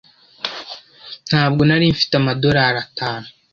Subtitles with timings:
[1.29, 3.27] Ntabwo nari mfite amadorari atanu.